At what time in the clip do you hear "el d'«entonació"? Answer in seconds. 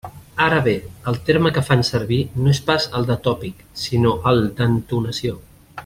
4.33-5.37